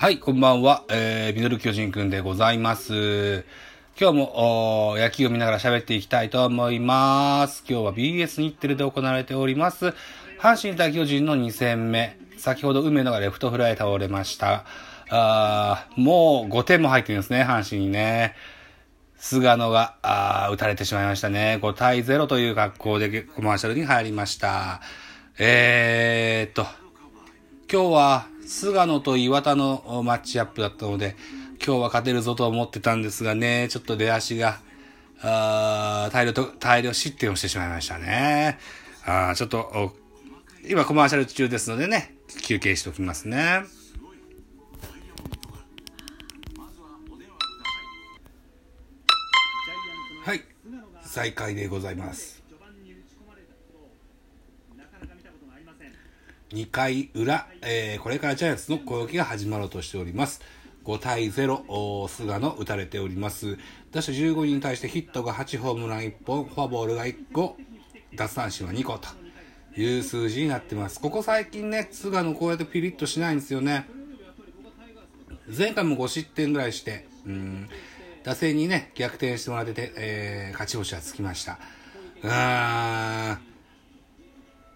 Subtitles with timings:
[0.00, 0.84] はい、こんばんは。
[0.90, 3.44] えー、ミドル巨人くんでございます。
[4.00, 7.64] 今日も、野球を見ながら喋っていきたいと思います。
[7.68, 9.86] 今日は BS 日テレで行われております。
[10.38, 12.16] 阪神対巨人の2戦目。
[12.36, 14.66] 先ほど梅野がレフトフライ倒れました。
[15.10, 18.36] あーもう5点も入ってるんですね、阪神にね。
[19.16, 21.58] 菅野が、あ打たれてしまいましたね。
[21.60, 24.80] 5対0という格好でコマーシャルに入りました。
[25.40, 26.87] えーっと、
[27.70, 31.16] 今日は菅野と岩田のマッチアップだったので、
[31.62, 34.58] 今日は勝てるぞと思ってたんですがね、ちょっと出足が、
[35.20, 38.58] あ大量と、大量失点をしてしまいましたね。
[39.04, 39.94] あちょっと、
[40.66, 43.64] 今コマーシャル中ですのでね、休憩しておきますね。
[50.24, 50.42] はい、
[51.02, 52.37] 再開でございます。
[56.50, 60.40] 2回裏、えーこれからジャイアンツの攻撃が始まろうとしております。
[60.84, 63.58] 5対0、菅野打たれております。
[63.92, 67.58] 打者15人に対してヒットが8、ホームラン1本、フォアボールが1個、
[68.14, 69.08] 奪三振は2個と
[69.78, 71.00] いう数字になってます。
[71.00, 73.86] ここ最近ね、菅野こうやってピリッとしないんですよね。
[75.54, 77.68] 前回も5失点ぐらいして、うん、
[78.24, 81.58] 打線にね、逆転してもらってて、えー勝ち星はつきました。
[82.22, 83.38] うーん。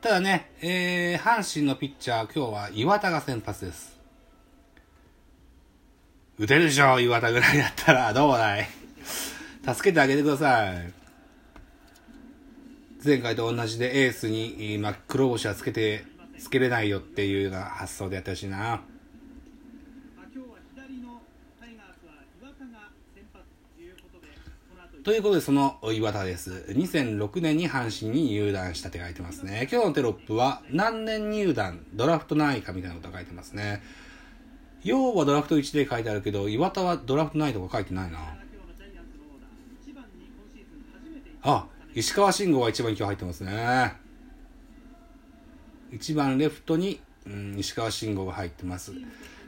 [0.00, 3.98] ただね、えー、阪神のピッチャー、今日は岩田が先発です。
[6.38, 8.68] 打てるでしょ、岩田ぐらいだったら、どうだい。
[9.66, 10.92] 助けてあげてください。
[13.04, 16.04] 前回と同じでエースに、えーま、黒星はつけて、
[16.38, 18.58] つけれないよっていうような発想でやってほしいな。
[20.32, 21.22] 今日は左の
[21.58, 23.44] タイガースは岩田が先発
[23.76, 24.28] ということで、
[24.70, 26.66] この後ということで、その岩田です。
[26.68, 29.66] 2006年に阪神に入団したって書いてますね。
[29.72, 33.82] 今日のテロップは、何年入団、ドラフト何位かみたいなこと書いてますね。
[34.84, 38.18] 要はドラフト1で書いてあるけど、岩田はドラフト何位とか書いてないな。
[41.40, 43.94] あ、石川慎吾が1番に今日入ってますね。
[45.90, 48.92] 1番レフトに、うん、石川慎吾が入ってます。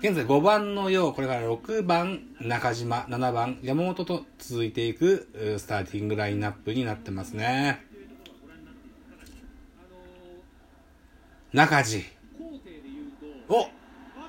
[0.00, 7.84] 現在5番のよう、これから6番中島、7番山本と続いていくスターティングラインナップになってますね。
[11.52, 12.04] 中地。
[12.38, 13.12] 高低で言う
[13.48, 13.66] と、おバッ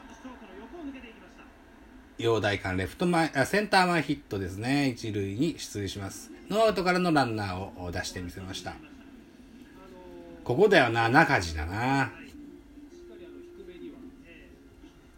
[0.07, 1.43] クショートの横を抜けていきました。
[2.23, 4.89] 陽大館レフト前、あセンター前ヒットですね。
[4.89, 6.31] 一塁に出塁します。
[6.49, 8.75] ノーアウトからのランナーを出してみせました。
[10.43, 11.73] ここだよな、中地だな。
[11.73, 13.97] しっかりあの低めには、
[14.27, 14.51] え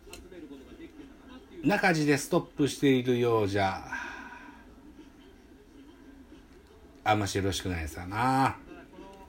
[0.10, 1.57] ー集めることができてたかなっていう。
[1.68, 3.84] 中地でストップしているようじゃ、
[7.04, 8.16] あんましよろしくないですよな。
[8.16, 8.56] ただ
[8.90, 9.28] この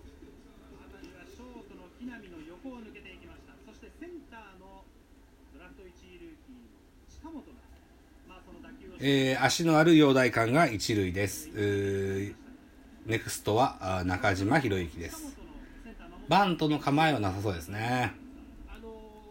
[0.87, 3.54] 辺りはショートの木浪の横を抜けていきました。
[3.66, 4.84] そしてセンターの
[5.53, 7.43] ドラフト1位ルーキー近本が、
[8.28, 11.50] まあその打球をえー足のある陽大館が一塁です。
[13.05, 15.37] ネクストはあ中島博之です。
[16.28, 18.12] バントの構えはなさそうですね。
[18.69, 18.87] あの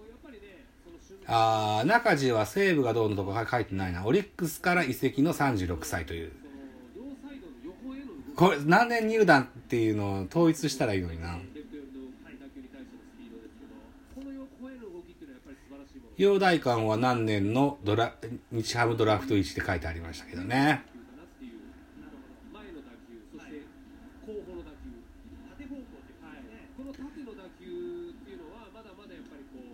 [0.09, 4.05] やっぱりね、その瞬あー中地は西武がどうのとか書いてないな。
[4.05, 6.31] オリックスから移籍の36歳という。
[8.35, 11.37] これ何年入団っていうのを統一したらいいのにな。
[16.17, 18.15] 陽大館は何年のドラ
[18.51, 20.83] 日ハムドラフト1って書いてありましたけどね。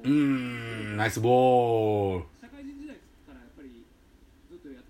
[0.03, 2.25] う、ん、ナイスボール。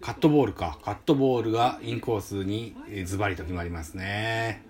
[0.02, 0.78] カットボールか。
[0.84, 4.64] カットボールがインコースにえーズバリと決まりますね。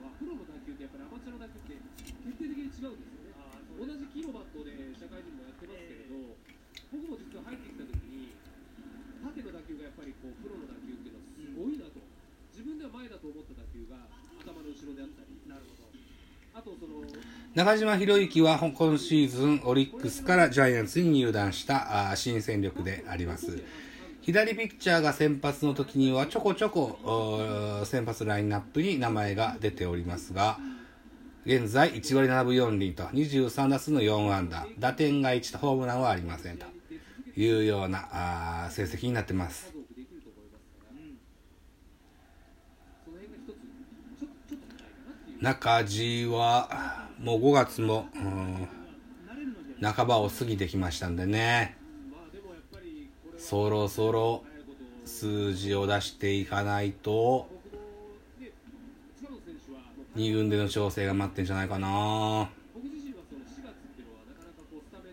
[16.55, 17.01] あとその
[17.55, 23.61] 中島博之は今シーズンオリックスからジャイアンツに入団した新戦力であります。
[24.21, 30.57] 左ピッチャーが先発の時にはちょこちょこ先発ラインナップに名前が出ておりますが、
[31.45, 36.65] 現在1割7分4厘と23打数の4安打、打点が1とホームランはありませんと
[37.37, 39.71] いうような成績になってます。
[45.39, 48.67] 中地はもう5月も、うん
[49.81, 51.75] 半ばを過ぎてきましたんでね
[53.37, 54.45] そろそろ
[55.03, 57.49] 数字を出していかないと
[60.15, 62.49] 2軍での調整が待ってんじゃないかな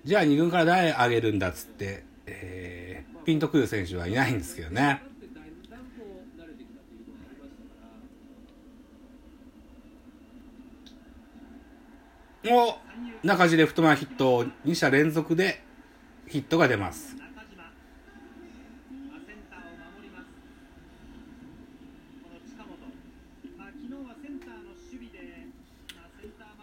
[0.05, 4.81] じゃあ2軍から誰上げるんだっつって、えピンとくる選手はいないんですけどね。
[4.81, 7.87] だってだんだんこう慣れてきたというのがありましたか
[12.40, 12.40] ら。
[12.53, 12.77] お
[13.23, 15.63] 中地レフト前ヒット2者連続で
[16.27, 17.17] ヒットが出ます、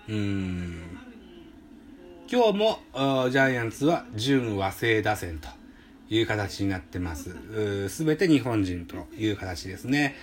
[0.10, 0.98] うん。
[2.30, 2.80] 今日も
[3.30, 5.48] ジャイアンツは準和製打線と
[6.10, 7.88] いう形になってます。
[7.88, 10.16] すべて日本人という形ですね。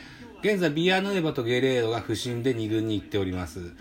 [0.43, 3.73] 現在ビアヌエバとゲレーロが不振で2軍に行っております。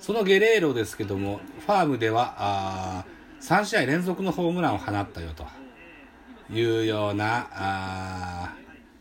[0.00, 3.04] そのゲレーロですけどもファームではあ
[3.40, 5.46] 3試合連続のホームランを放ったよと
[6.52, 8.54] いうようなあ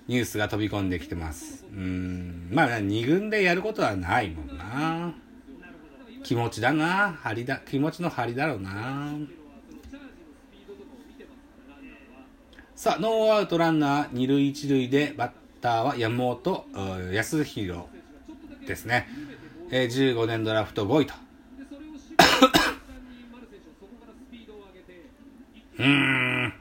[0.07, 1.65] ニュースが飛び込んできてます。
[1.71, 2.49] うん。
[2.51, 5.13] まあ2軍でやることはないもんな。
[6.23, 7.13] 気持ちだな。
[7.23, 9.13] 張りだ気持ちの張りだろうな、
[12.75, 16.65] さあノーアウトランナー二塁一塁でバッターは山本
[17.11, 17.81] 康弘
[18.65, 19.07] ですね、
[19.69, 21.13] えー15年ドラフト5位と。
[25.77, 25.87] うー
[26.47, 26.53] ん。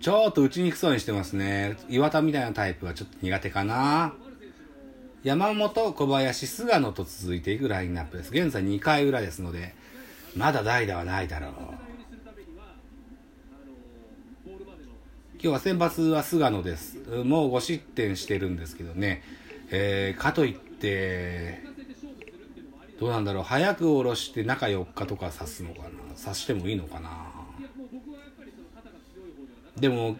[0.00, 1.76] ちょっと打ちにくそうにしてますね。
[1.88, 4.14] 岩田みたいなタイプはちょっと苦手かな。
[5.22, 8.30] 山本小林菅野と続いていくラインナップです。
[8.30, 9.74] 現在2回裏ですので
[10.36, 11.52] まだ代打はないだろう。
[15.34, 16.98] 今日は先発は菅野です。
[17.24, 19.22] もう5失点してるんですけどね、
[19.70, 21.62] えーかといって
[22.98, 23.42] どうなんだろう。
[23.44, 25.88] 早く下ろして中4日とか刺すのかな。
[26.22, 27.32] 刺してもいいのかな、
[29.76, 30.16] でも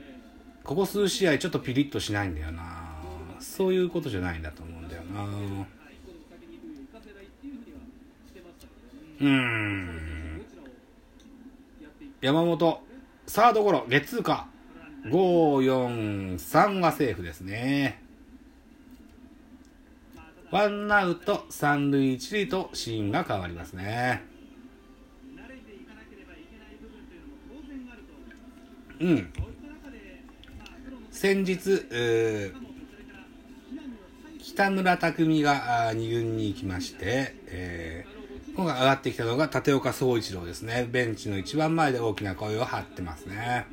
[0.65, 2.89] ここ数試合ちょっとピリッとしないんだよな。
[3.41, 5.25] そういうことじゃないんだと思うんだよな。
[9.21, 9.29] う。
[9.29, 10.43] ん。
[12.21, 12.83] 山本。
[13.27, 13.87] サードゴロ。
[13.89, 14.49] ゲッツーか。
[15.07, 18.00] 543はセーフですね。
[20.51, 24.23] ワンアウト三塁一塁とシーンが変わりますね。
[29.01, 29.33] うん、
[31.11, 31.83] 先日
[34.39, 38.21] 北村匠海が2軍に行きまして、えー
[38.61, 40.87] 今回上がってきたのが立岡総一郎ですね。
[40.91, 43.67] ベンチの一番前で大きな声を張ってますね。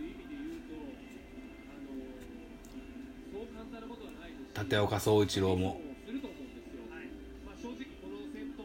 [4.57, 5.81] 立岡総一郎も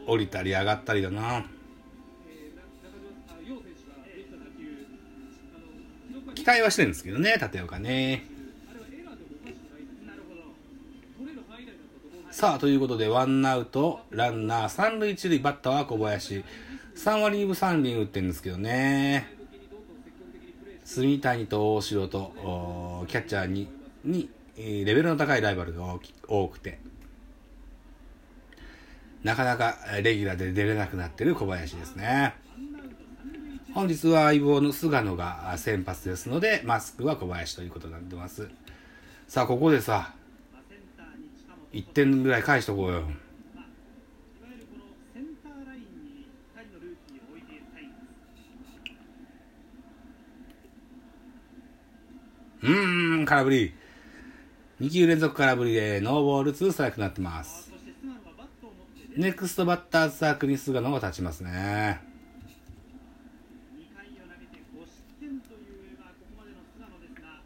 [0.07, 1.45] 降りたり上がったりだな。
[6.35, 8.25] 期待はしてるんですけどね立岡ね。
[12.31, 16.43] さあということでワンアウトランナー三塁一塁バッターは小林。
[16.95, 19.31] 3割2分3厘打ってるんですけどね。
[20.83, 23.69] 住谷と大城とキャッチャーに
[24.03, 25.97] にえーレベルの高いライバルが
[26.27, 26.79] 多くて
[29.23, 32.33] なかなかレギュラーで出れなくなってる小林ですね。
[33.73, 38.49] 本日は相棒の菅野が先発ですのでマスクは小林ということになってます。
[39.27, 40.13] さあここでさ
[41.71, 42.99] 1点ぐらい返しとこうよ。
[42.99, 43.13] いわゆる
[44.67, 44.83] この
[45.13, 47.61] センターラインに2人のルーキーを置いて
[52.61, 53.73] うーん空振り。
[54.81, 57.62] 2球連続空振りでノーボール2ストライクになってます。
[59.13, 62.01] ネクストバッターズサークルに菅野が立ちますね。
[63.77, 67.45] 2回を投げて5失点という、まあ、ここまでの菅野ですが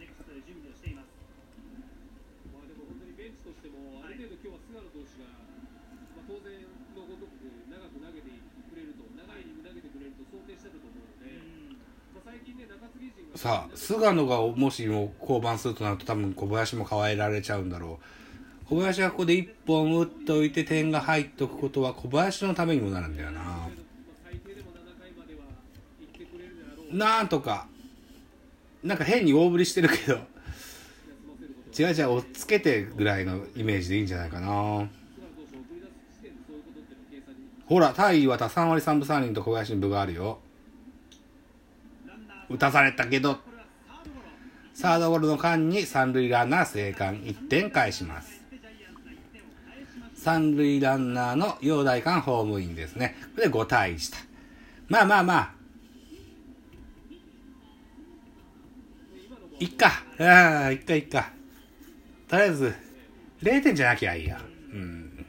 [0.00, 1.12] ネクストで準備をしています
[2.48, 5.36] まあでも本当にベンチとしてもある程度今日は菅野投手が、
[6.16, 11.28] まあ、当然のごとく長く投げてくれると長いイニング投げてくれると想定してたと思うので、
[12.16, 18.21] まあ、最近ね中継ぎ陣がさあ菅野がもしも降板するとなると多分小林も変えられちゃうんだろう
[18.72, 23.68] 小林がここで1本打っておいて点が入っておくことは小林のためにもなるんだよな、
[26.90, 27.66] なんとか
[28.82, 30.20] なんか変に大振りしてるけど
[31.78, 34.88] 違う違う追っつけてぐらいのイメージでいいんじゃないかな。
[37.66, 40.38] ほら対岩田3割3分3厘と小林に分があるよ。
[42.48, 43.36] 打たされたけど
[44.72, 48.31] サードゴロの間に三塁ランナー生還1点返します。
[50.22, 53.16] 三塁ランナーの陽大館ホームインですね。
[53.34, 54.18] これで5対1と。
[54.86, 55.52] まあまあまあ。
[59.58, 60.04] いっか。
[60.20, 61.32] ああいっかいっか。
[62.28, 62.72] とりあえず
[63.42, 64.40] 0点じゃなきゃいいや。
[64.72, 65.26] うん、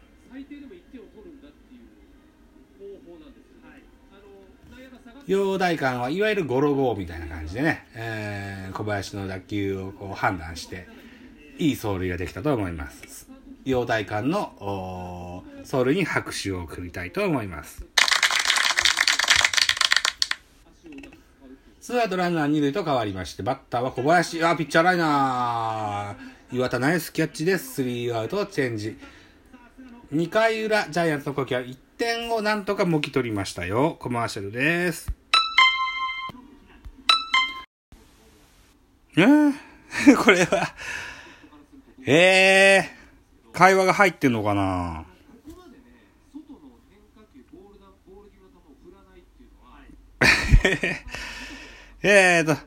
[5.25, 10.87] 陽大館はいわゆるゴロゴーみたいな感じでね、えー、小林の打球をこう判断して、
[11.57, 13.32] いい走塁ができたと思います。
[13.65, 17.85] 陽大館のおー走塁に拍手を送りたいと思います。
[21.79, 26.55] ツーアウトランナー二塁と変わりまして、バッターは小林、あ、ピッチャーライナー。
[26.55, 27.73] 岩田ナイスキャッチです。
[27.73, 28.97] スリーアウトチェンジ。
[30.13, 33.97] 2回裏、ジャイアンツの攻撃は1点をなんとかもぎ取りましたよ。
[33.99, 35.11] コマーシャルです。
[39.17, 39.53] えー、
[40.23, 40.73] これは、
[42.05, 43.02] ええー、
[43.53, 45.05] 会話が入ってんのかな？
[52.01, 52.57] えーと、